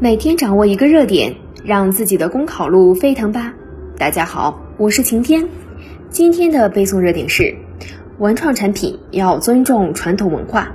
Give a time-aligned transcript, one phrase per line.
[0.00, 1.32] 每天掌握一个热点，
[1.64, 3.54] 让自己的公考路飞腾吧！
[3.96, 5.46] 大家好，我是晴天。
[6.10, 7.54] 今天的背诵热点是：
[8.18, 10.68] 文创产品要尊重传统文化。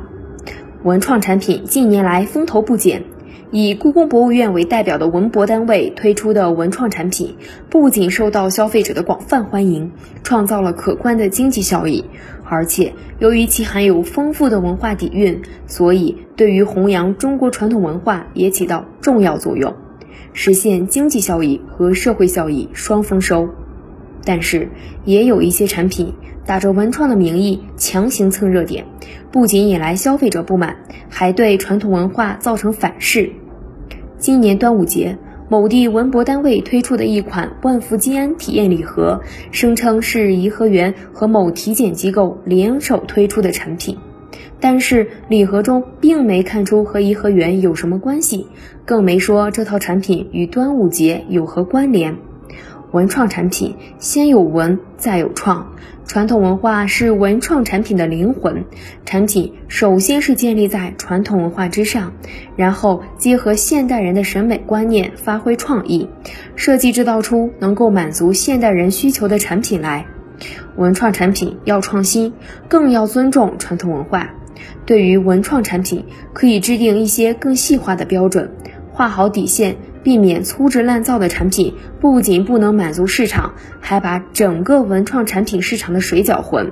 [0.83, 3.03] 文创产品近年来风头不减。
[3.51, 7.35] 以故宫博物院为代表的文博单位推出的文创产品，
[7.67, 9.91] 不仅受到消费者的广泛欢迎，
[10.23, 12.05] 创造了可观的经济效益，
[12.45, 19.73] 而且由于其含有丰富的文化底蕴，所以对于弘扬中国传统文化也起到重要作用，
[20.31, 23.49] 实现经济效益和社会效益双丰收。
[24.29, 24.69] 但是，
[25.05, 26.13] 也有一些产品
[26.45, 28.85] 打着文创的名义强行蹭热点，
[29.31, 30.75] 不仅引来消费者不满，
[31.09, 33.31] 还对传统文化造成反噬。
[34.19, 35.17] 今年端午节，
[35.49, 43.97] 某地文博单位推出的一款万福金安体验礼盒，声称是颐和园和某体检机构联手推出的产品，
[44.59, 48.45] 但是礼盒中并没看出和颐和园有什么关系，
[48.85, 52.28] 更没说这套产品与端午节有何关联。
[52.91, 55.73] 文创产品先有文，再有创。
[56.05, 58.65] 传统文化是文创产品的灵魂，
[59.05, 62.13] 产品首先是建立在传统文化之上，
[62.55, 66.09] 然后结合现代人的审美观念，发挥创意，
[66.55, 70.07] 设计制造出能够满足现代人需求的产品来。
[70.77, 72.33] 文创产品要创新，
[72.67, 74.31] 更要尊重传统文化。
[74.87, 78.51] 对于文创产品，可以制定一些更细化的标准，
[78.91, 79.75] 画好底线。
[80.03, 86.71] 避免粗制滥造的产品，不仅不能满足市场，还把整个文创产品市场的水搅浑。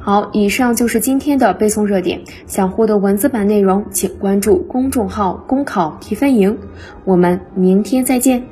[0.00, 2.22] 好，以上就是今天的背诵热点。
[2.46, 6.58] 想获得文字版内容，请关注公众号“公考提分营”。
[7.04, 8.44] 我们明天再见。